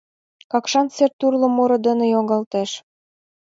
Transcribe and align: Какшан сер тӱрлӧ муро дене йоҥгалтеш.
Какшан 0.51 0.87
сер 0.95 1.11
тӱрлӧ 1.19 1.47
муро 1.55 1.77
дене 1.87 2.05
йоҥгалтеш. 2.13 2.71